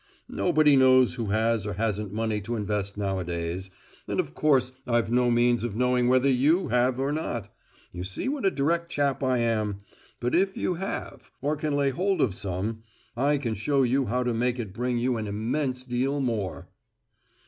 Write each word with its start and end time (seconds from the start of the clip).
Nobody 0.31 0.75
knows 0.75 1.13
who 1.13 1.27
has 1.27 1.67
or 1.67 1.73
hasn't 1.73 2.11
money 2.11 2.41
to 2.41 2.55
invest 2.55 2.97
nowadays, 2.97 3.69
and 4.07 4.19
of 4.19 4.33
course 4.33 4.71
I've 4.87 5.11
no 5.11 5.29
means 5.29 5.63
of 5.63 5.75
knowing 5.75 6.07
whether 6.07 6.27
you 6.27 6.69
have 6.69 6.99
or 6.99 7.11
not 7.11 7.53
you 7.91 8.03
see 8.03 8.27
what 8.27 8.43
a 8.43 8.49
direct 8.49 8.89
chap 8.89 9.21
I 9.21 9.37
am 9.37 9.81
but 10.19 10.33
if 10.33 10.57
you 10.57 10.73
have, 10.73 11.29
or 11.39 11.55
can 11.55 11.75
lay 11.75 11.91
hold 11.91 12.19
of 12.19 12.33
some, 12.33 12.81
I 13.15 13.37
can 13.37 13.53
show 13.53 13.83
you 13.83 14.07
how 14.07 14.23
to 14.23 14.33
make 14.33 14.57
it 14.57 14.73
bring 14.73 14.97
you 14.97 15.17
an 15.17 15.27
immense 15.27 15.85
deal 15.85 16.19
more." 16.19 16.67